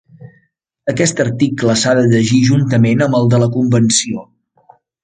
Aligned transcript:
Aquest 0.93 1.21
article 1.25 1.77
s'ha 1.83 1.95
de 2.01 2.07
llegir 2.15 2.41
juntament 2.49 3.07
amb 3.09 3.21
el 3.21 3.31
de 3.37 3.45
la 3.45 3.53
Convenció. 3.59 4.27